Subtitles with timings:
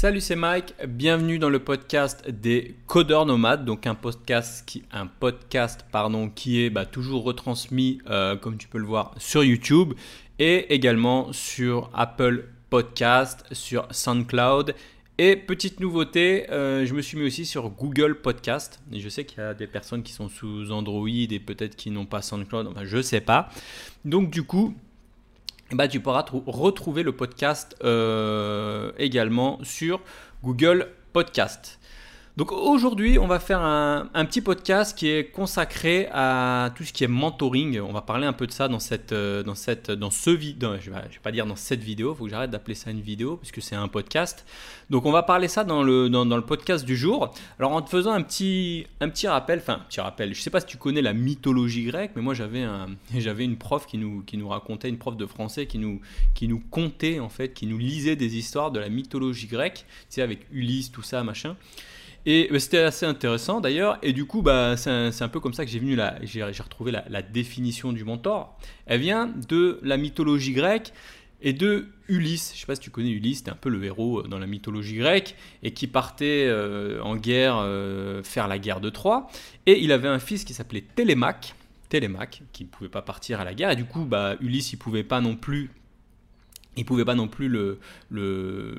[0.00, 0.76] Salut, c'est Mike.
[0.86, 3.64] Bienvenue dans le podcast des codeurs nomades.
[3.64, 5.08] Donc un podcast qui, un
[6.36, 9.94] qui est bah, toujours retransmis, euh, comme tu peux le voir, sur YouTube
[10.38, 14.76] et également sur Apple Podcast, sur SoundCloud.
[15.18, 18.80] Et petite nouveauté, euh, je me suis mis aussi sur Google Podcast.
[18.92, 21.90] Et je sais qu'il y a des personnes qui sont sous Android et peut-être qui
[21.90, 22.68] n'ont pas SoundCloud.
[22.68, 23.48] Enfin, je sais pas.
[24.04, 24.76] Donc du coup,
[25.72, 30.00] bah, tu pourras retrouver le podcast euh, également sur
[30.42, 31.77] Google Podcast.
[32.38, 37.02] Donc aujourd'hui, on va faire un, petit podcast qui est consacré à tout ce qui
[37.02, 37.80] est mentoring.
[37.80, 40.74] On va parler un peu de ça dans cette, euh, dans cette, dans ce vidéo.
[40.80, 42.14] Je ne vais, pas dire dans cette vidéo.
[42.14, 44.46] Faut que j'arrête d'appeler ça une vidéo puisque c'est un podcast.
[44.88, 47.34] Donc on va parler ça dans le, dans, le podcast du jour.
[47.58, 50.32] Alors en te faisant un petit, un petit rappel, enfin petit rappel.
[50.32, 52.86] Je sais pas si tu connais la mythologie grecque, mais moi j'avais un,
[53.16, 56.00] j'avais une prof qui nous, qui nous racontait, une prof de français qui nous,
[56.34, 59.86] qui nous contait en fait, qui nous lisait des histoires de la mythologie grecque.
[60.08, 61.56] Tu avec Ulysse, tout ça, machin.
[62.26, 63.98] Et bah, c'était assez intéressant d'ailleurs.
[64.02, 67.22] Et du coup, bah, c'est un, peu comme ça que j'ai, venu j'ai, retrouvé la,
[67.22, 68.58] définition du mentor.
[68.86, 70.92] Elle vient de la mythologie grecque
[71.40, 72.52] et de Ulysse.
[72.54, 74.46] Je sais pas si tu connais Ulysse, c'était un peu le héros euh, dans la
[74.46, 79.28] mythologie grecque et qui partait euh, en guerre euh, faire la guerre de Troie.
[79.66, 81.54] Et il avait un fils qui s'appelait Télémaque.
[81.88, 83.70] Télémaque, qui ne pouvait pas partir à la guerre.
[83.70, 85.70] Et du coup, bah, Ulysse, il pouvait pas non plus
[86.78, 87.78] il pouvait pas non plus le,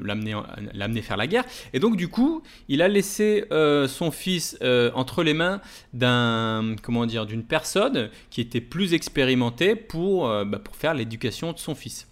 [0.01, 1.43] l'amener, faire la guerre.
[1.73, 5.61] Et donc du coup, il a laissé euh, son fils euh, entre les mains
[5.93, 11.51] d'un, comment dire, d'une personne qui était plus expérimentée pour, euh, bah, pour faire l'éducation
[11.51, 12.07] de son fils.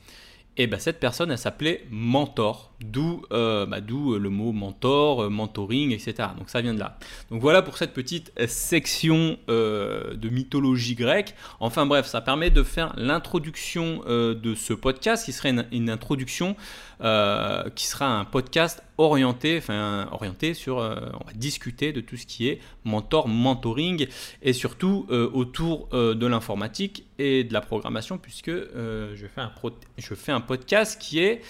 [0.57, 5.29] Et bah, cette personne, elle s'appelait Mentor, d'où euh, bah, euh, le mot mentor, euh,
[5.29, 6.29] mentoring, etc.
[6.37, 6.97] Donc ça vient de là.
[7.29, 11.35] Donc voilà pour cette petite section de mythologie grecque.
[11.59, 16.55] Enfin bref, ça permet de faire l'introduction de ce podcast, qui serait une introduction
[16.99, 22.17] euh, qui sera un podcast orienté, enfin orienté sur, euh, on va discuter de tout
[22.17, 24.07] ce qui est mentor, mentoring
[24.41, 29.51] et surtout euh, autour de l'informatique et de la programmation puisque je, fais un
[29.97, 31.41] je fais un podcast qui est,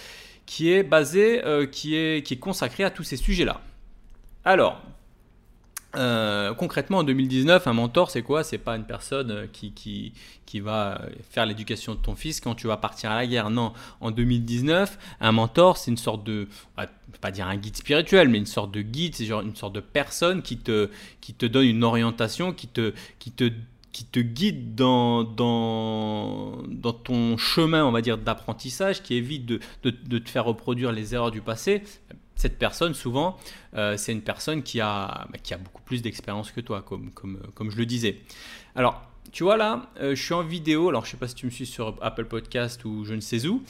[0.45, 1.41] qui est basé,
[1.71, 3.61] qui, est, qui est consacré à tous ces sujets-là.
[4.43, 4.81] Alors,
[5.95, 8.43] euh, concrètement, en 2019, un mentor, c'est quoi?
[8.43, 10.13] C'est pas une personne euh, qui, qui,
[10.45, 13.49] qui va faire l'éducation de ton fils quand tu vas partir à la guerre.
[13.49, 16.47] Non, en 2019, un mentor, c'est une sorte de,
[17.21, 19.79] pas dire un guide spirituel, mais une sorte de guide, c'est genre une sorte de
[19.79, 20.89] personne qui te,
[21.21, 23.51] qui te donne une orientation, qui te, qui te
[23.93, 29.59] qui te guide dans, dans, dans ton chemin, on va dire, d'apprentissage, qui évite de,
[29.81, 31.81] de, de, te faire reproduire les erreurs du passé,
[32.37, 33.37] cette personne, souvent,
[33.75, 37.11] euh, c'est une personne qui a, bah, qui a beaucoup plus d'expérience que toi, comme,
[37.11, 38.21] comme, comme je le disais.
[38.75, 41.47] Alors, tu vois là, euh, je suis en vidéo, alors je sais pas si tu
[41.47, 43.63] me suis sur Apple Podcast ou je ne sais où,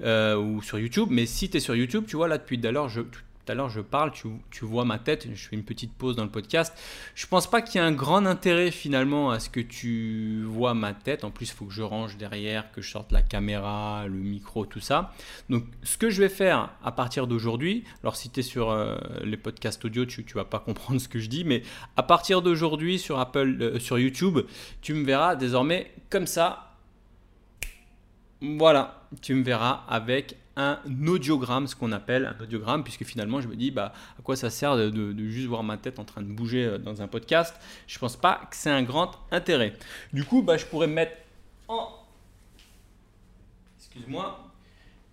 [0.00, 2.66] euh, ou sur YouTube, mais si tu es sur YouTube, tu vois là, depuis tout
[2.66, 3.02] à l'heure, je,
[3.44, 6.24] tout à l'heure je parle, tu, vois ma tête, je fais une petite pause dans
[6.24, 6.74] le podcast.
[7.14, 10.74] Je pense pas qu'il y ait un grand intérêt finalement à ce que tu vois
[10.74, 11.24] ma tête.
[11.24, 14.64] En plus, il faut que je range derrière, que je sorte la caméra, le micro,
[14.64, 15.12] tout ça.
[15.50, 18.96] Donc, ce que je vais faire à partir d'aujourd'hui, alors si tu es sur euh,
[19.22, 21.62] les podcasts audio, tu, tu vas pas comprendre ce que je dis, mais
[21.96, 24.40] à partir d'aujourd'hui sur Apple, euh, sur YouTube,
[24.80, 26.70] tu me verras désormais comme ça.
[28.40, 33.48] Voilà, tu me verras avec un audiogramme, ce qu'on appelle un audiogramme, puisque finalement je
[33.48, 36.26] me dis bah, à quoi ça sert de, juste voir ma tête en train de
[36.26, 37.54] bouger euh, dans un podcast?
[37.86, 39.74] Je pense pas que c'est un grand intérêt.
[40.12, 41.16] Du coup, bah, je pourrais me mettre
[41.68, 41.88] en.
[43.78, 44.40] Excuse-moi.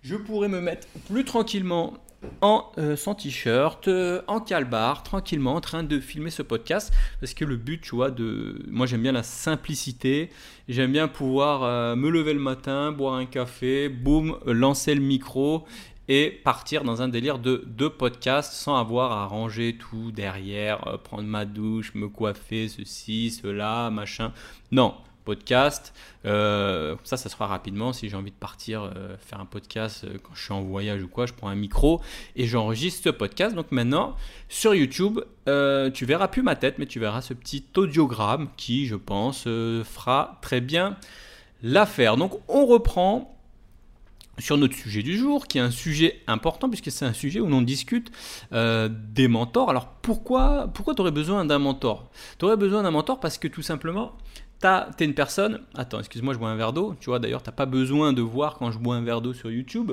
[0.02, 1.94] Je pourrais me mettre plus tranquillement
[2.40, 6.92] en euh, sans t-shirt, euh, en calbar, tranquillement, en train de filmer ce podcast.
[7.20, 8.62] Parce que le but, tu vois, de...
[8.68, 10.30] moi j'aime bien la simplicité.
[10.68, 15.64] J'aime bien pouvoir euh, me lever le matin, boire un café, boum, lancer le micro
[16.08, 21.22] et partir dans un délire de, de podcast sans avoir à ranger tout derrière, prendre
[21.22, 24.32] ma douche, me coiffer, ceci, cela, machin.
[24.72, 24.94] Non,
[25.24, 25.94] podcast.
[26.24, 27.92] Euh, ça, ça se fera rapidement.
[27.92, 31.02] Si j'ai envie de partir euh, faire un podcast euh, quand je suis en voyage
[31.02, 32.00] ou quoi, je prends un micro
[32.36, 33.54] et j'enregistre ce podcast.
[33.54, 34.16] Donc maintenant,
[34.48, 38.96] sur YouTube, tu verras plus ma tête, mais tu verras ce petit audiogramme qui, je
[38.96, 40.96] pense, fera très bien
[41.62, 42.16] l'affaire.
[42.16, 43.28] Donc on reprend
[44.38, 47.46] sur notre sujet du jour, qui est un sujet important, puisque c'est un sujet où
[47.46, 48.10] l'on discute
[48.52, 49.70] des mentors.
[49.70, 52.10] Alors pourquoi, pourquoi tu aurais besoin d'un mentor?
[52.38, 54.16] Tu aurais besoin d'un mentor parce que tout simplement,
[54.62, 55.60] tu es une personne.
[55.74, 56.94] Attends, excuse-moi, je bois un verre d'eau.
[57.00, 59.32] Tu vois, d'ailleurs, tu n'as pas besoin de voir quand je bois un verre d'eau
[59.32, 59.92] sur YouTube.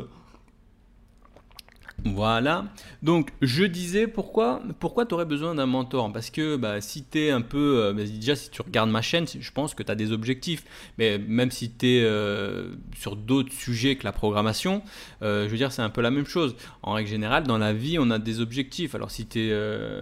[2.06, 2.66] Voilà.
[3.04, 6.12] Donc, je disais pourquoi, pourquoi tu aurais besoin d'un mentor?
[6.12, 7.84] Parce que bah, si tu es un peu.
[7.84, 10.63] Euh, bah, déjà, si tu regardes ma chaîne, je pense que tu as des objectifs.
[10.98, 14.81] Mais même si tu es euh, sur d'autres sujets que la programmation,
[15.22, 16.56] euh, je veux dire, c'est un peu la même chose.
[16.84, 18.96] En règle générale, dans la vie, on a des objectifs.
[18.96, 19.54] Alors, si tu es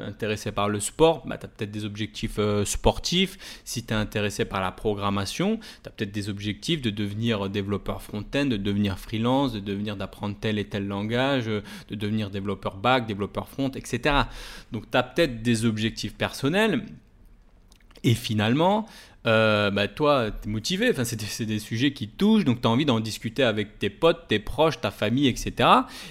[0.06, 3.62] intéressé par le sport, bah, tu as peut-être des objectifs sportifs.
[3.64, 8.02] Si tu es intéressé par la programmation, tu as peut-être des objectifs de devenir développeur
[8.02, 11.50] front-end, de devenir freelance, de devenir d'apprendre tel et tel langage
[11.88, 14.16] de devenir développeur back, développeur front, etc.
[14.72, 16.84] Donc tu as peut-être des objectifs personnels
[18.04, 18.86] et finalement,
[19.26, 22.68] euh, bah, toi, tu es motivé, enfin, c'est des, sujets qui te touchent, donc tu
[22.68, 25.70] as envie d'en discuter avec tes potes, tes proches, ta famille, etc.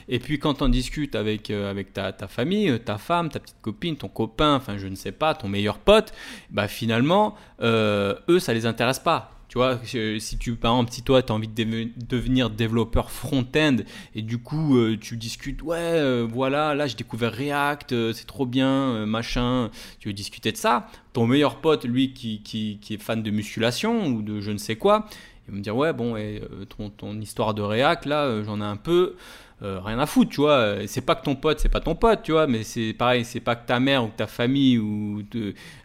[0.09, 3.41] Et puis quand tu en discutes avec, euh, avec ta, famille, euh, ta femme, ta
[3.41, 6.13] petite copine, ton copain, enfin je ne sais pas, ton meilleur pote,
[6.51, 9.36] bah, finalement, eux, ça les intéresse pas.
[9.49, 13.77] Tu vois, si tu, par exemple, si toi, tu as envie de devenir développeur front-end
[14.15, 18.27] et du coup, euh, tu discutes, ouais, euh, voilà, là, j'ai découvert React, euh, c'est
[18.27, 19.71] trop bien, machin,
[20.01, 20.89] tu veux discuter de ça.
[21.13, 24.59] Ton meilleur pote, lui, qui, qui, qui, est fan de musculation ou de je ne
[24.59, 25.07] sais quoi,
[25.47, 26.43] il va me dire, ouais, bon, et,
[26.77, 29.15] ton, ton histoire de React, là, j'en ai un peu.
[29.63, 30.87] Euh, rien à foutre, tu vois.
[30.87, 33.41] C'est pas que ton pote, c'est pas ton pote, tu vois, mais c'est pareil, c'est
[33.41, 35.23] pas que ta mère ou que ta famille ou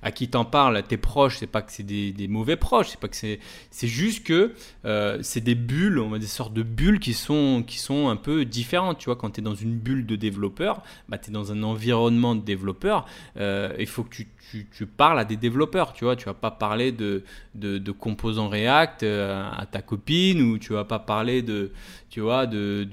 [0.01, 3.07] à qui t'en parles, tes proches, c'est pas que c'est des, mauvais proches, c'est pas
[3.07, 3.39] que c'est,
[3.69, 4.53] c'est juste que
[4.83, 8.17] euh, c'est des bulles, on va des sortes de bulles qui sont, qui sont un
[8.17, 9.15] peu différentes, tu vois.
[9.15, 12.41] Quand tu es dans une bulle de développeur, bah, tu es dans un environnement de
[12.41, 13.05] développeur,
[13.37, 14.27] euh, il faut que tu,
[14.73, 16.17] tu, parles à des développeurs, tu vois.
[16.17, 17.23] Tu vas pas parler de,
[17.55, 21.71] de, de composants React à ta copine ou tu vas pas parler de,
[22.11, 22.83] tu vois, de,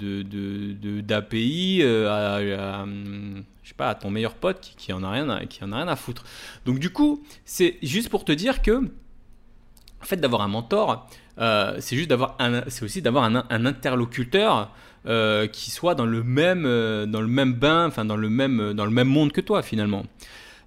[0.74, 5.72] d'API euh, à, à ton meilleur pote qui, qui en a rien à, qui en
[5.72, 6.24] a rien à foutre.
[6.66, 11.76] Donc du coup, c'est juste pour te dire que en fait d'avoir un mentor, euh,
[11.80, 14.72] c'est juste d'avoir un, c'est aussi d'avoir un, interlocuteur
[15.06, 16.62] euh, qui soit dans le même,
[17.06, 20.04] dans le même bain, dans le même, dans le même monde que toi finalement.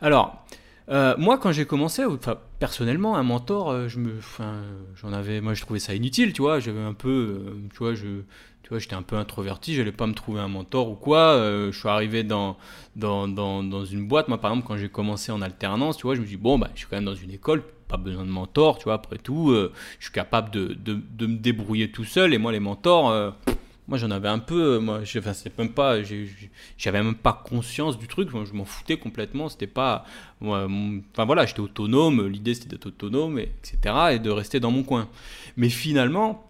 [0.02, 0.46] Alors,
[1.18, 4.20] moi, quand j'ai commencé, enfin, personnellement, un mentor, je me,
[4.96, 6.60] j'en avais, moi, je trouvais ça inutile, tu vois.
[6.60, 8.22] J'avais un peu, tu vois, je,
[8.62, 11.38] tu vois, j'étais un peu introverti, j'allais pas me trouver un mentor ou quoi.
[11.40, 12.58] je suis arrivé dans
[12.96, 14.28] dans, dans, dans, une boîte.
[14.28, 16.70] Moi, par exemple, quand j'ai commencé en alternance, tu vois, je me dis bon, bah,
[16.76, 18.94] je suis quand même dans une école, pas besoin de mentor, tu vois.
[18.94, 19.52] Après tout,
[19.98, 22.32] je suis capable de, de, me débrouiller tout seul.
[22.32, 23.34] Et moi, les mentors
[23.88, 24.80] moi, j'en avais un peu.
[24.80, 25.98] Moi, enfin, même pas.
[26.78, 28.30] J'avais même pas conscience du truc.
[28.32, 29.50] je m'en foutais complètement.
[29.50, 30.06] C'était pas.
[30.42, 32.28] enfin voilà, j'étais autonome.
[32.28, 33.78] L'idée, c'était d'être autonome, etc.
[34.14, 35.10] Et de rester dans mon coin.
[35.58, 36.48] Mais finalement,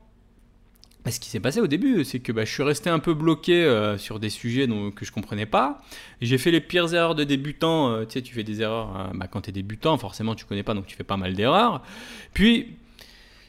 [1.10, 3.64] ce qui s'est passé au début, c'est que bah, je suis resté un peu bloqué
[3.64, 5.82] euh, sur des sujets que je comprenais pas.
[6.22, 7.92] J'ai fait les pires erreurs de débutant.
[7.92, 10.46] Euh, tu sais, tu fais des erreurs euh, bah, quand tu es débutant, forcément tu
[10.46, 11.82] connais pas, donc tu fais pas mal d'erreurs.
[12.34, 12.76] Puis,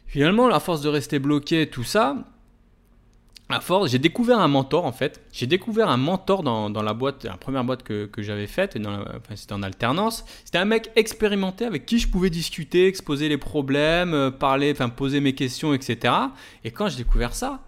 [0.07, 2.17] finalement, à force de rester bloqué, tout ça,
[3.61, 5.21] force, j'ai découvert un mentor en fait.
[5.33, 8.79] J'ai découvert un mentor dans, dans, la boîte, la première boîte que, que j'avais faite,
[8.85, 10.25] enfin, c'était en alternance.
[10.45, 14.89] C'était un mec expérimenté avec qui je pouvais discuter, exposer les problèmes, euh, parler, enfin
[14.89, 16.15] poser mes questions, etc.
[16.65, 17.65] Et quand j'ai découvert ça,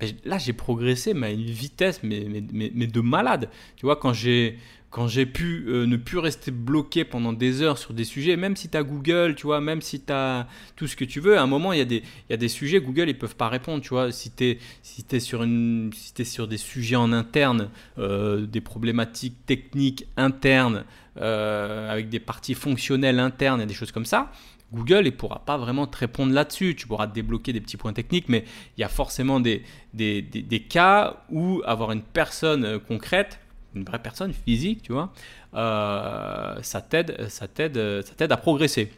[0.00, 3.50] ben, là j'ai progressé mais à une vitesse mais, mais, mais de malade.
[3.76, 4.58] Tu vois, quand j'ai
[4.90, 8.56] quand j'ai pu euh, ne plus rester bloqué pendant des heures sur des sujets, même
[8.56, 11.36] si tu as Google, tu vois, même si tu as tout ce que tu veux,
[11.36, 13.48] à un moment, il y, a des, y a des sujets, Google, ils peuvent pas
[13.48, 14.12] répondre, tu vois.
[14.12, 15.44] Si tu es, si es, sur
[15.92, 17.68] si es sur des sujets en interne,
[17.98, 20.84] euh, des problématiques techniques internes,
[21.18, 24.32] euh, avec des parties fonctionnelles internes et des choses comme ça,
[24.72, 26.74] Google ne pourra pas vraiment te répondre là-dessus.
[26.76, 28.44] Tu pourras débloquer des petits points techniques, mais
[28.76, 29.62] il y a forcément des,
[29.92, 33.38] des, des cas où avoir une personne concrète
[33.78, 35.12] une vraie personne physique, tu vois,
[35.54, 38.92] euh, ça t'aide, ça t'aide, ça t'aide à progresser.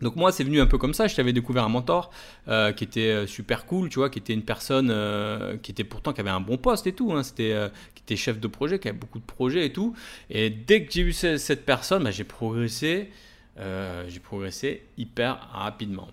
[0.00, 1.08] Donc moi, c'est venu un peu comme ça.
[1.08, 2.10] Je t'avais découvert un mentor
[2.48, 4.88] euh, qui était euh, super cool, tu vois, qui était une personne
[5.62, 7.12] qui était pourtant qui avait un bon poste et tout.
[7.12, 7.54] Hein, c'était
[7.94, 9.94] qui était chef de projet, qui avait beaucoup de projets et tout.
[10.30, 13.10] Et dès que j'ai vu cette, personne, bah, j'ai progressé,
[13.56, 16.08] j'ai progressé hyper rapidement.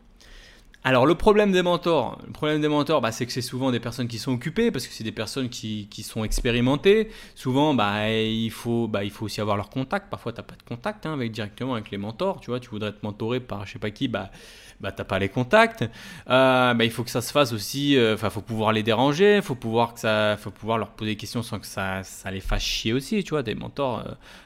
[0.83, 3.79] Alors le problème des mentors, le problème des mentors, bah, c'est que c'est souvent des
[3.79, 7.09] personnes qui sont occupées parce que c'est des personnes qui, sont expérimentées.
[7.35, 10.09] Souvent, bah, il faut, bah, il faut aussi avoir leur contact.
[10.09, 12.39] Parfois, tu n'as pas de contact hein, directement avec les mentors.
[12.39, 14.31] Tu vois, tu voudrais être mentoré par je sais pas qui, bah,
[14.79, 15.83] bah t'as pas les contacts.
[16.29, 17.97] Euh, bah, il faut que ça se fasse aussi.
[17.97, 19.41] Euh, enfin, faut pouvoir les déranger.
[19.41, 22.39] Faut pouvoir que ça, faut pouvoir leur poser des questions sans que ça, ça les
[22.39, 23.23] fasse chier aussi.
[23.23, 24.03] Tu vois, des mentors.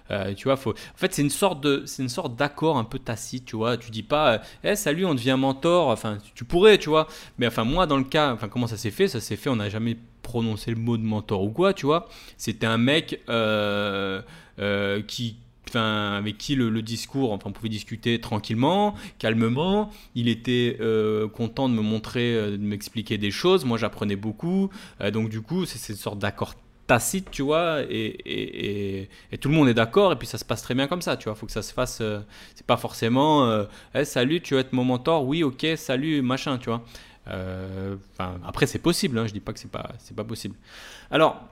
[0.10, 0.72] Euh, tu vois, faut.
[0.72, 3.46] En fait, c'est une sorte de, c'est une sorte d'accord un peu tacite.
[3.46, 5.90] Tu vois, tu dis pas, eh salut, on devient mentor.
[5.90, 7.08] Enfin, tu pourrais, tu vois.
[7.38, 9.08] Mais enfin, moi, dans le cas, enfin, comment ça s'est fait?
[9.08, 9.50] Ça s'est fait.
[9.50, 11.74] On n'a jamais prononcé le mot de mentor ou quoi.
[11.74, 12.08] Tu vois.
[12.38, 13.22] C'était un mec
[15.08, 15.38] qui
[15.80, 19.90] avec qui le, discours, enfin, on pouvait discuter tranquillement, calmement.
[20.16, 23.66] Il était euh, content de me montrer, euh, de m'expliquer des choses.
[23.66, 24.70] Moi, j'apprenais beaucoup.
[25.02, 26.56] Euh, donc, du coup, c'est cette sorte d'accord
[26.92, 29.10] tacite, tu vois, et,
[29.40, 31.26] tout le monde est d'accord, et puis ça se passe très bien comme ça, tu
[31.26, 31.36] vois.
[31.36, 32.00] faut que ça se fasse.
[32.02, 32.20] Euh,
[32.54, 33.66] c'est pas forcément euh,
[34.04, 35.26] salut, tu veux être mon mentor?
[35.26, 36.84] Oui, ok, salut, machin, tu vois.
[38.46, 40.56] Après, c'est possible, hein, je dis pas que c'est pas, c'est pas possible.
[41.12, 41.48] Alors,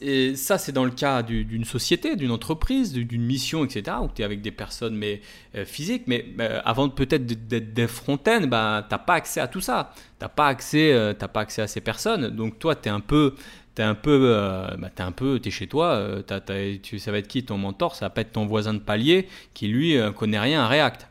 [0.00, 4.22] et ça, c'est dans le cas d'une société, d'une entreprise, d'une mission, etc., où tu
[4.22, 5.20] es avec des personnes mais,
[5.64, 6.04] physiques.
[6.06, 6.24] Mais
[6.64, 9.92] avant peut-être d'être des front-end, bah, tu n'as pas accès à tout ça.
[10.18, 12.28] Tu n'as pas, accès, pas accès à ces personnes.
[12.28, 13.34] Donc, toi, tu es un peu
[13.78, 17.28] t'es peu, euh, bah, es un peu, t'es chez toi, euh, tu, ça va être
[17.28, 17.94] qui ton mentor?
[17.94, 21.06] Ça va pas être ton voisin de palier qui lui euh, connaît rien à React.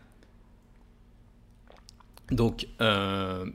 [2.32, 2.68] Donc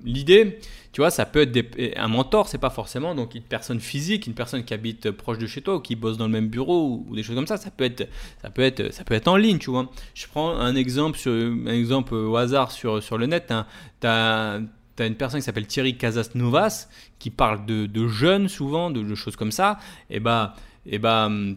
[0.05, 0.59] l'idée,
[0.93, 4.35] tu vois, ça peut être un mentor, c'est pas forcément donc une personne physique, une
[4.35, 7.15] personne qui habite proche de chez toi ou qui bosse dans le même bureau ou,
[7.15, 7.59] des choses comme ça.
[7.59, 8.09] Ça peut être,
[8.41, 9.91] ça peut être, ça peut être en ligne, tu vois.
[10.15, 13.51] Je prends un exemple un exemple au hasard sur sur le net.
[13.51, 13.67] Hein.
[14.01, 14.61] Tu as
[14.97, 16.89] tu as une personne qui s'appelle Thierry Casasnovas
[17.19, 19.79] qui parle de, jeunes souvent, de, choses comme ça.
[20.11, 20.55] Et bah,
[20.87, 21.57] et bah hum,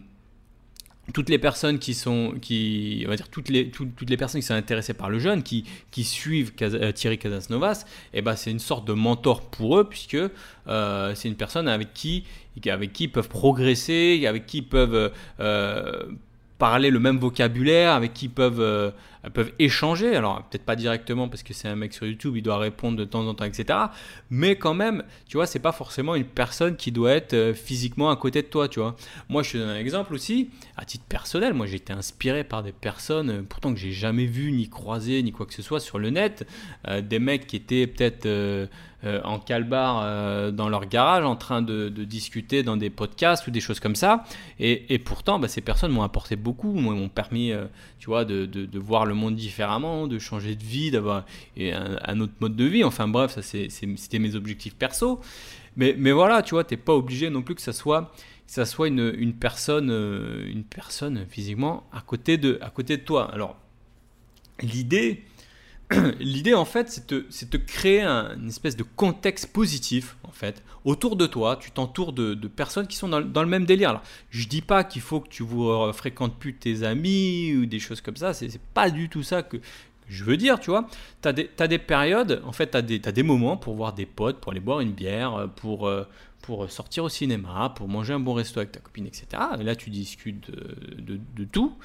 [1.12, 4.46] toutes les personnes qui sont, qui, on va dire toutes les, toutes les personnes qui
[4.46, 8.58] sont intéressées par le jeune, qui, qui suivent euh, Thierry Casasnovas, et bah c'est une
[8.58, 10.16] sorte de mentor pour eux puisque
[10.68, 12.24] euh, c'est une personne avec qui,
[12.68, 16.02] avec qui ils peuvent progresser, avec qui ils peuvent euh,
[16.58, 18.92] parler le même vocabulaire, avec qui peuvent
[19.30, 20.14] peuvent échanger.
[20.16, 23.04] Alors, peut-être pas directement parce que c'est un mec sur YouTube, il doit répondre de
[23.04, 23.78] temps en temps, etc.
[24.30, 28.10] Mais quand même, tu vois, c'est pas forcément une personne qui doit être euh, physiquement
[28.10, 28.96] à côté de toi, tu vois.
[29.28, 31.54] Moi, je te donne un exemple aussi, à titre personnel.
[31.54, 35.22] Moi, j'ai été inspiré par des personnes, euh, pourtant que j'ai jamais vu, ni croisé,
[35.22, 36.46] ni quoi que ce soit sur le net.
[36.88, 38.26] Euh, des mecs qui étaient peut-être
[39.24, 43.80] en calbar dans leur garage en train de, discuter dans des podcasts ou des choses
[43.80, 44.24] comme ça.
[44.58, 47.52] Et, pourtant, bah, ces personnes m'ont apporté beaucoup, m'ont permis,
[47.98, 51.24] tu vois, de, voir le monde différemment, de changer de vie, d'avoir
[51.58, 52.84] un, autre mode de vie.
[52.84, 55.20] Enfin bref, ça c'était mes objectifs perso.
[55.76, 58.12] Mais, voilà, tu vois, t'es pas obligé non plus que ça soit,
[58.46, 63.02] ça soit une, une, personne, euh, une personne physiquement à côté de, à côté de
[63.02, 63.30] toi.
[63.32, 63.56] Alors,
[64.62, 65.24] l'idée,
[66.18, 71.16] l'idée en fait, c'est de, créer un, une espèce de contexte positif en fait autour
[71.16, 71.56] de toi.
[71.60, 73.90] Tu t'entoures de, personnes qui sont dans, le même délire.
[73.90, 77.78] Alors, je dis pas qu'il faut que tu vous fréquentes plus tes amis ou des
[77.78, 78.32] choses comme ça.
[78.34, 79.58] C'est pas du tout ça que,
[80.08, 80.88] je veux dire, tu vois.
[81.22, 81.32] Tu as,
[81.68, 84.80] des périodes, en fait, tu as, des moments pour voir des potes, pour aller boire
[84.80, 86.04] une bière, pour, euh,
[86.42, 89.26] pour sortir au cinéma, pour manger un bon resto avec ta copine, etc.
[89.60, 91.76] Et là, tu discutes de, de tout.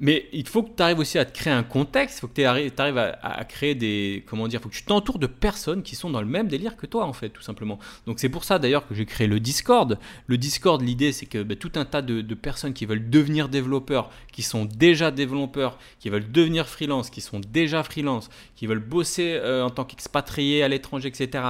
[0.00, 2.34] Mais il faut que tu arrives aussi à te créer un contexte, il faut que
[2.34, 4.24] tu arrives, à, créer des.
[4.26, 6.86] Comment dire faut que tu t'entoures de personnes qui sont dans le même délire que
[6.86, 7.78] toi, en fait, tout simplement.
[8.06, 9.98] Donc c'est pour ça d'ailleurs que j'ai créé le Discord.
[10.26, 14.10] Le Discord, l'idée, c'est que bah, tout un tas de, personnes qui veulent devenir développeurs,
[14.32, 19.32] qui sont déjà développeurs, qui veulent devenir freelance, qui sont déjà freelance, qui veulent bosser
[19.34, 21.44] euh, en tant qu'expatriés à l'étranger, etc.,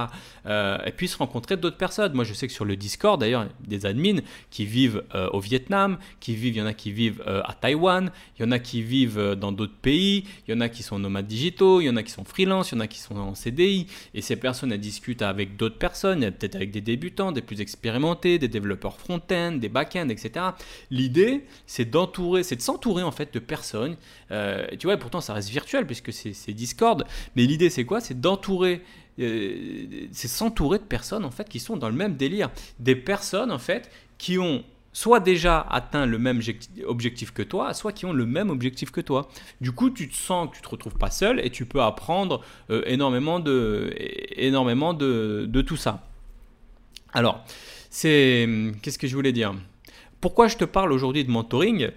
[0.47, 2.13] euh, puissent rencontrer d'autres personnes.
[2.13, 5.99] Moi, je sais que sur le Discord, d'ailleurs, des admins qui vivent euh, au Vietnam,
[6.19, 8.81] qui vivent, il y en a qui vivent à Taïwan il y en a qui
[8.81, 11.89] vivent euh, dans d'autres pays, il y en a qui sont nomades digitaux, il y
[11.89, 13.87] en a qui sont freelance, il y en a qui sont en CDI.
[14.13, 18.39] Et ces personnes, elles discutent avec d'autres personnes, peut-être avec des débutants, des plus expérimentés,
[18.39, 20.45] des développeurs front-end, des back-end, etc.
[20.89, 23.97] L'idée, c'est d'entourer, c'est de s'entourer en fait de personnes.
[24.31, 27.05] Euh, tu vois, pourtant ça reste virtuel puisque c'est Discord.
[27.35, 27.99] Mais l'idée, c'est quoi?
[27.99, 28.81] C'est d'entourer
[29.19, 32.49] euh, c'est s'entourer de personnes en fait qui sont dans le même délire.
[32.79, 36.41] Des personnes en fait qui ont soit déjà atteint le même
[36.85, 39.29] objectif que toi, soit qui ont le même objectif que toi.
[39.61, 42.41] Du coup, tu te sens que tu te retrouves pas seul et tu peux apprendre
[42.69, 46.07] euh, énormément, de tout ça.
[47.13, 47.43] Alors,
[47.89, 48.47] c'est
[48.81, 49.53] qu'est-ce que je voulais dire?
[50.21, 51.91] Pourquoi je te parle aujourd'hui de mentoring?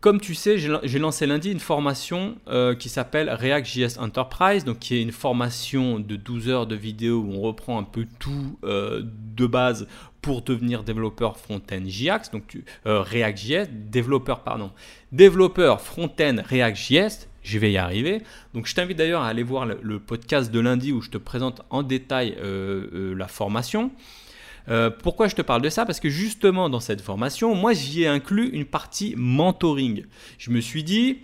[0.00, 4.94] Comme tu sais, j'ai lancé lundi une formation euh, qui s'appelle React.js Enterprise, donc qui
[4.94, 9.02] est une formation de 12 heures de vidéo où on reprend un peu tout euh,
[9.04, 9.88] de base
[10.36, 14.70] devenir développeur front-end JAX, donc euh, React.js, développeur, pardon,
[15.12, 18.22] développeur front-end React.js, je vais y arriver.
[18.54, 21.62] Donc je t'invite d'ailleurs à aller voir le, podcast de lundi où je te présente
[21.70, 23.90] en détail la formation.
[24.70, 25.86] Euh, pourquoi je te parle de ça?
[25.86, 30.04] Parce que justement dans cette formation, moi j'y ai inclus une partie mentoring.
[30.38, 31.20] Je me suis dit,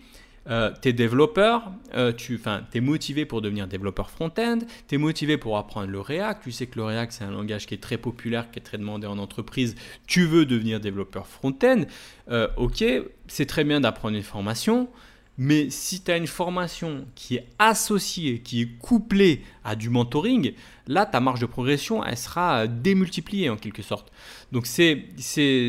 [0.48, 2.40] euh, tu es développeur, euh, tu
[2.74, 4.58] es motivé pour devenir développeur front-end,
[4.88, 7.66] tu es motivé pour apprendre le React, tu sais que le React c'est un langage
[7.66, 9.74] qui est très populaire, qui est très demandé en entreprise,
[10.06, 11.82] tu veux devenir développeur front-end,
[12.30, 12.84] euh, ok,
[13.26, 14.88] c'est très bien d'apprendre une formation,
[15.36, 20.52] mais si tu as une formation qui est associée, qui est couplée à du mentoring,
[20.86, 24.12] là, ta marge de progression, elle sera démultipliée en quelque sorte.
[24.52, 25.06] Donc c'est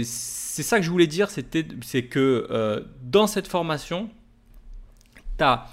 [0.04, 4.10] ça que je voulais dire, c'est que euh, dans cette formation,
[5.38, 5.66] tu as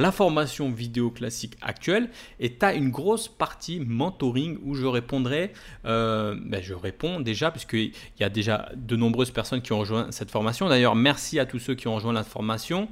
[0.00, 5.52] la formation vidéo classique actuelle et tu as une grosse partie mentoring où je répondrai,
[5.84, 10.10] euh, ben je réponds déjà, puisqu'il y a déjà de nombreuses personnes qui ont rejoint
[10.10, 10.68] cette formation.
[10.68, 12.88] D'ailleurs, merci à tous ceux qui ont rejoint la formation.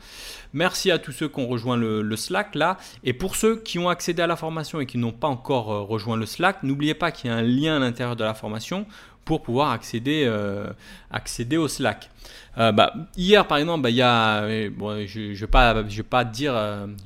[0.52, 2.76] Merci à tous ceux qui ont rejoint le, Slack là.
[3.04, 5.81] Et pour ceux qui ont accédé à la formation et qui n'ont pas encore euh,
[5.81, 8.87] rejoint le Slack, n'oubliez pas qu'il y a un lien à l'intérieur de la formation
[9.25, 10.73] pour pouvoir accéder, euh,
[11.11, 12.11] accéder au Slack.
[12.59, 16.55] Euh, bah, hier, par exemple, bah, y a, bon, je ne vais pas, pas dire,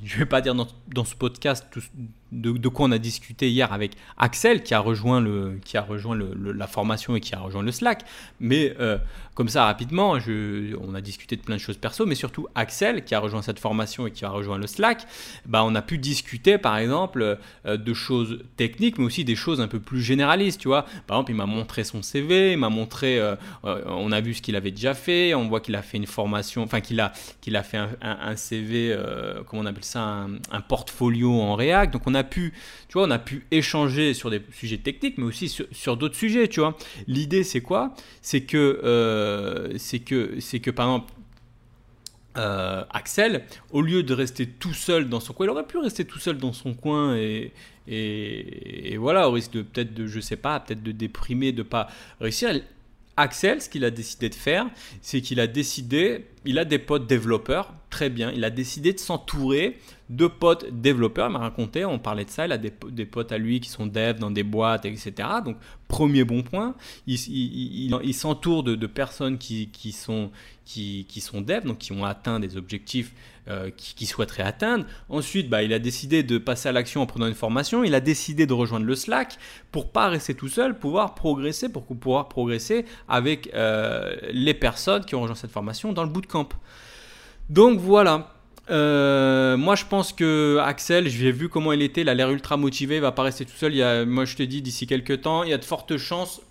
[0.03, 1.81] je vais pas dire dans, dans ce podcast tout,
[2.31, 6.15] de, quoi on a discuté hier avec Axel qui a rejoint, le, qui a rejoint
[6.15, 8.03] le, la formation et qui a rejoint le Slack.
[8.39, 8.97] Mais euh,
[9.37, 10.17] comme ça, rapidement,
[10.81, 13.59] on a discuté de plein de choses perso, mais surtout Axel qui a rejoint cette
[13.59, 15.05] formation et qui a rejoint le Slack.
[15.45, 19.61] Bah, on a pu discuter par exemple euh, de choses techniques, mais aussi des choses
[19.61, 20.59] un peu plus généralistes.
[20.59, 24.21] Tu vois par exemple, il m'a montré son CV, il m'a montré, euh, on a
[24.21, 26.99] vu ce qu'il avait déjà fait, on voit qu'il a fait une formation, enfin qu'il
[26.99, 28.97] a, qu'il a fait un, CV,
[29.45, 31.93] comment on appelle ça, un, portfolio en React.
[31.93, 32.53] Donc on a pu,
[32.87, 36.47] tu vois, on a pu échanger sur des sujets techniques, mais aussi sur, d'autres sujets,
[36.47, 36.75] tu vois.
[37.05, 37.93] L'idée, c'est quoi?
[38.23, 38.81] C'est que,
[39.27, 41.13] euh, c'est que, que, par exemple,
[42.37, 46.05] euh, Axel, au lieu de rester tout seul dans son coin, il aurait pu rester
[46.05, 47.51] tout seul dans son coin et,
[47.87, 51.87] et, voilà, au risque de peut-être de, je sais pas, peut-être de déprimer, de pas
[52.19, 52.49] réussir.
[53.15, 54.67] Axel, ce qu'il a décidé de faire,
[55.01, 58.99] c'est qu'il a décidé, il a des potes développeurs, très bien, il a décidé de
[58.99, 59.79] s'entourer
[60.09, 61.29] de potes développeurs.
[61.29, 62.71] Il m'a raconté, on parlait de ça, il a des,
[63.05, 65.13] potes à lui qui sont devs dans des boîtes, etc.
[65.43, 66.75] Donc, premier bon point,
[67.07, 70.31] il, s'entoure de, personnes qui, sont,
[70.65, 73.13] qui, sont devs, donc qui ont atteint des objectifs
[73.47, 74.85] euh, qu'il souhaiterait atteindre.
[75.07, 77.83] Ensuite, bah, il a décidé de passer à l'action en prenant une formation.
[77.83, 79.37] Il a décidé de rejoindre le Slack
[79.71, 85.15] pour pas rester tout seul, pouvoir progresser, pour pouvoir progresser avec euh, les personnes qui
[85.15, 86.49] ont rejoint cette formation dans le bootcamp.
[87.49, 88.35] Donc voilà,
[88.69, 92.57] euh, moi, je pense que Axel, j'ai vu comment il était, il a l'air ultra
[92.57, 94.05] motivé, il va pas rester tout seul.
[94.05, 96.41] Moi, je te dis, d'ici quelques temps, il y a de fortes chances,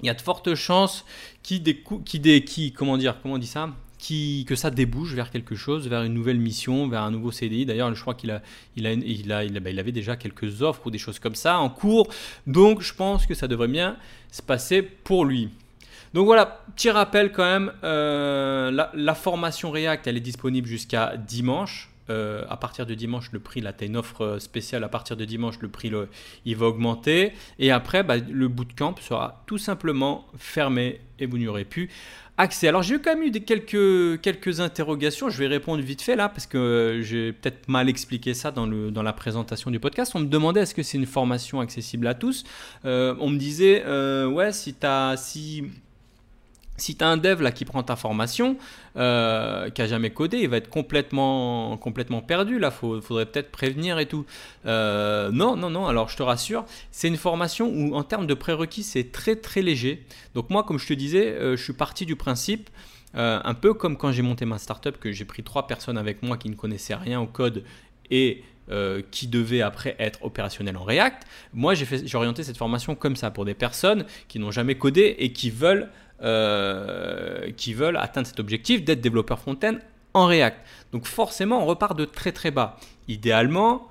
[0.00, 1.04] il y a de fortes chances
[1.42, 1.62] qui,
[2.04, 6.02] qui, qui, comment dire, comment dit ça, qui, que ça débouche vers quelque chose, vers
[6.02, 7.66] une nouvelle mission, vers un nouveau CDI.
[7.66, 8.40] D'ailleurs, je crois qu'il a,
[8.76, 11.58] il a, il a, bah, il avait déjà quelques offres ou des choses comme ça
[11.58, 12.08] en cours.
[12.46, 13.96] Donc, je pense que ça devrait bien
[14.30, 15.50] se passer pour lui.
[16.14, 21.90] Donc voilà, petit rappel quand même, euh, la, formation React, elle est disponible jusqu'à dimanche.
[22.10, 24.82] Euh, à partir de dimanche, le prix, là, tu as une offre spéciale.
[24.82, 25.92] À partir de dimanche, le prix,
[26.46, 27.32] il va augmenter.
[27.58, 31.90] Et après, bah, le bootcamp sera tout simplement fermé et vous n'y aurez plus
[32.38, 32.68] accès.
[32.68, 35.28] Alors, j'ai eu quand même eu quelques, quelques interrogations.
[35.28, 39.12] Je vais répondre vite fait là, parce que j'ai peut-être mal expliqué ça dans, la
[39.12, 40.12] présentation du podcast.
[40.14, 42.44] On me demandait est-ce que c'est une formation accessible à tous?
[42.86, 43.84] Euh, on me disait,
[44.24, 45.18] ouais, si tu as.
[45.18, 45.64] Si,
[46.78, 48.56] si tu as un dev là qui prend ta formation,
[48.96, 52.58] euh, qui a jamais codé, il va être complètement, complètement perdu.
[52.58, 54.24] Là, il faudrait peut-être prévenir et tout.
[54.66, 55.86] Euh, non, non, non.
[55.86, 59.62] Alors, je te rassure, c'est une formation où, en termes de prérequis, c'est très, très
[59.62, 60.04] léger.
[60.34, 62.70] Donc, moi, comme je te disais, euh, je suis parti du principe,
[63.14, 66.36] un peu comme quand j'ai monté ma startup, que j'ai pris trois personnes avec moi
[66.36, 67.64] qui ne connaissaient rien au code
[68.10, 68.44] et
[69.10, 71.26] qui devaient après être opérationnels en React.
[71.52, 75.32] Moi, j'ai orienté cette formation comme ça pour des personnes qui n'ont jamais codé et
[75.32, 75.88] qui veulent
[76.22, 79.78] euh, qui veulent atteindre cet objectif d'être développeur front-end
[80.14, 80.58] en React.
[80.92, 82.76] Donc forcément, on repart de très très bas.
[83.08, 83.88] Idéalement,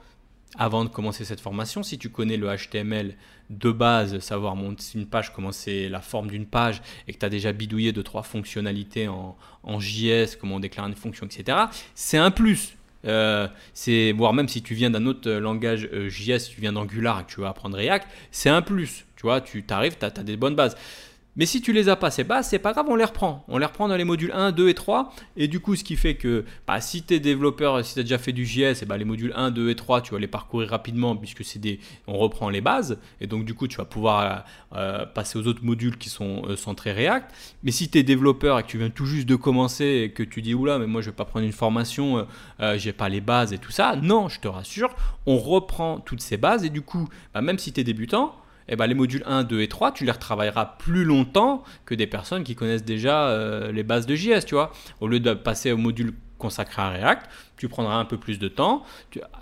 [0.57, 3.15] avant de commencer cette formation, si tu connais le HTML
[3.49, 7.25] de base, savoir monter une page, comment c'est la forme d'une page, et que tu
[7.25, 9.35] as déjà bidouillé deux trois fonctionnalités en,
[9.79, 11.57] JS, comment on déclare une fonction, etc.,
[11.95, 12.73] c'est un plus.
[13.05, 13.47] Euh,
[14.15, 17.29] voire même si tu viens d'un autre langage euh, JS, tu viens d'Angular et que
[17.29, 19.05] tu veux apprendre React, c'est un plus.
[19.15, 20.75] Tu vois, tu t'arrives, tu as, des bonnes bases.
[21.37, 23.45] Mais si tu les as pas ces bases, c'est pas grave, on les reprend.
[23.47, 25.13] On les reprend dans les modules 1, 2 et 3.
[25.37, 28.03] Et du coup, ce qui fait que bah, si tu es développeur, si tu as
[28.03, 30.27] déjà fait du JS, et bah, les modules 1, 2 et 3, tu vas les
[30.27, 32.97] parcourir rapidement puisque c'est des, on reprend les bases.
[33.21, 34.45] Et donc, du coup, tu vas pouvoir
[34.75, 37.31] euh, passer aux autres modules qui sont euh, centrés React.
[37.61, 40.23] Mais si tu es développeur et que tu viens tout juste de commencer et que
[40.23, 42.27] tu dis, oula, mais moi, je vais pas prendre une formation,
[42.61, 43.95] euh, j'ai pas les bases et tout ça.
[43.95, 44.95] Non, je te rassure,
[45.27, 46.63] on reprend toutes ces bases.
[46.63, 48.33] Et du coup, bah, même si tu es débutant,
[48.69, 52.07] eh ben, les modules 1, 2 et 3, tu les retravailleras plus longtemps que des
[52.07, 54.71] personnes qui connaissent déjà euh, les bases de JS, tu vois.
[54.99, 58.47] Au lieu de passer au module consacré à React, tu prendras un peu plus de
[58.47, 58.83] temps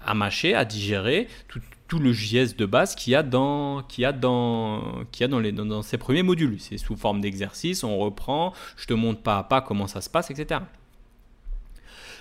[0.06, 1.62] à mâcher, à digérer tout,
[2.00, 5.98] le JS de base qu'il y a dans, a dans, a dans, les, dans ces
[5.98, 6.58] premiers modules.
[6.60, 10.10] C'est sous forme d'exercice, on reprend, je te montre pas à pas comment ça se
[10.10, 10.60] passe, etc.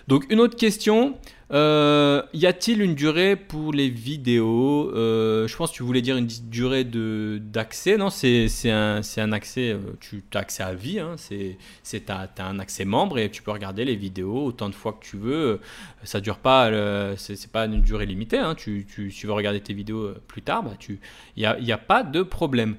[0.06, 1.16] Donc une autre question,
[1.50, 6.16] euh, y a-t-il une durée pour les vidéos euh, Je pense que tu voulais dire
[6.16, 8.10] une durée d'accès, non?
[8.10, 12.58] C'est un, un, accès, euh, tu as accès à vie, hein, c'est tu as, un
[12.58, 15.60] accès membre et tu peux regarder les vidéos autant de fois que tu veux.
[16.02, 16.70] Ça dure pas,
[17.16, 18.54] c'est pas une durée limitée, hein.
[18.54, 20.98] tu, tu, veux regarder tes vidéos plus tard, il
[21.42, 22.76] bah, n'y y a pas de problème.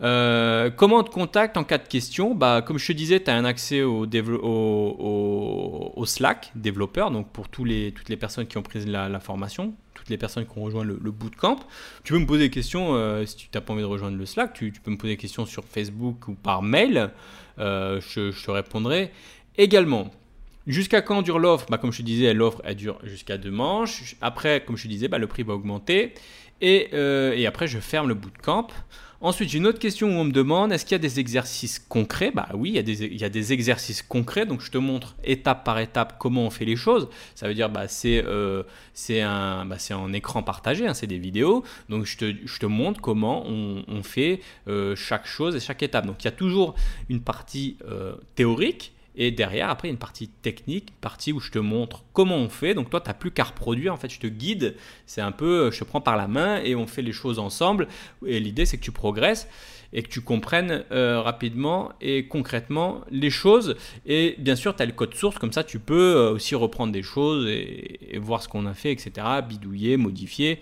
[0.00, 2.34] Euh, comment te contacte en cas de question?
[2.34, 4.06] Bah, Comme je te disais, tu as un accès au,
[6.04, 10.46] Slack développeur, donc pour toutes les personnes qui ont pris la, formation, toutes les personnes
[10.46, 11.58] qui ont rejoint le, bootcamp.
[12.04, 14.26] Tu peux me poser des questions euh, si tu n'as pas envie de rejoindre le
[14.26, 17.10] Slack, tu, peux me poser des questions sur Facebook ou par mail,
[17.58, 19.10] euh, je, te répondrai
[19.56, 20.10] également.
[20.66, 21.66] Jusqu'à quand dure l'offre?
[21.70, 24.16] Bah, Comme je te disais, l'offre elle dure jusqu'à deux manches.
[24.20, 26.14] Après, comme je te disais, bah, le prix va augmenter.
[26.60, 28.68] Et, et après, je ferme le bootcamp.
[29.20, 31.80] Ensuite, j'ai une autre question où on me demande est-ce qu'il y a des exercices
[31.80, 32.30] concrets?
[32.30, 34.46] Bah oui, il y, a des, exercices concrets.
[34.46, 37.08] Donc, je te montre étape par étape comment on fait les choses.
[37.34, 38.62] Ça veut dire, bah, c'est euh,
[39.10, 39.76] un, bah,
[40.14, 41.64] écran partagé, hein, c'est des vidéos.
[41.88, 46.06] Donc, je te, montre comment on, on fait euh, chaque chose et chaque étape.
[46.06, 46.76] Donc, il y a toujours
[47.08, 51.32] une partie euh, théorique et derrière, après, il y a une partie technique, une partie
[51.32, 52.72] où je te montre comment on fait.
[52.72, 53.92] Donc toi, tu n'as plus qu'à reproduire.
[53.92, 54.76] En fait, je te guide.
[55.06, 57.88] C'est un peu, je te prends par la main et on fait les choses ensemble.
[58.24, 59.48] Et l'idée, c'est que tu progresses
[59.92, 63.74] et que tu comprennes euh, rapidement et concrètement les choses.
[64.06, 65.36] Et bien sûr, tu as le code source.
[65.36, 68.92] Comme ça, tu peux euh, aussi reprendre des choses et, voir ce qu'on a fait,
[68.92, 69.26] etc.
[69.46, 70.60] Bidouiller, modifier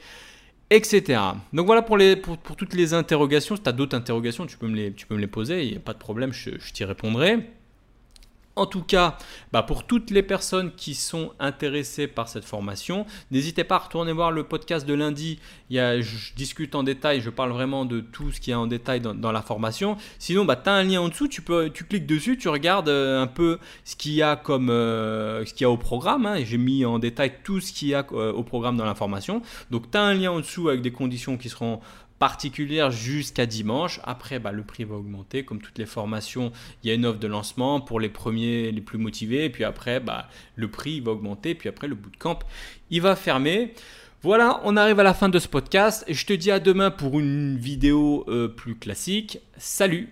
[0.70, 1.20] etc.
[1.52, 3.54] Donc voilà pour, les, pour, toutes les interrogations.
[3.54, 5.70] Si tu as d'autres interrogations, tu peux me les, tu peux me les poser, il
[5.70, 7.38] n'y a pas de problème, je t'y répondrai.
[8.58, 9.18] En tout cas,
[9.52, 14.12] bah, pour toutes les personnes qui sont intéressées par cette formation, n'hésitez pas à retourner
[14.12, 15.38] voir le podcast de lundi.
[15.68, 18.54] Il y a, je discute en détail, je parle vraiment de tout ce qui est
[18.54, 19.98] en détail dans, la formation.
[20.18, 22.88] Sinon, bah, tu as un lien en dessous, tu, peux, tu cliques dessus, tu regardes
[22.88, 26.24] euh, un peu ce qu'il y a, euh, ce qu'il y a au programme.
[26.24, 26.42] Hein.
[26.42, 29.42] J'ai mis en détail tout ce qu'il y a euh, au programme dans la formation.
[29.70, 31.80] Donc tu as un lien en dessous avec des conditions qui seront
[32.18, 34.00] particulière jusqu'à dimanche.
[34.04, 35.44] Après, bah, le prix va augmenter.
[35.44, 36.52] Comme toutes les formations,
[36.82, 39.44] il y a une offre de lancement pour les premiers, les plus motivés.
[39.44, 41.54] Et puis après, bah, le prix va augmenter.
[41.54, 42.38] Puis après, le bootcamp,
[42.90, 43.74] il va fermer.
[44.22, 46.04] Voilà, on arrive à la fin de ce podcast.
[46.08, 49.38] Je te dis à demain pour une vidéo euh, plus classique.
[49.58, 50.08] Salut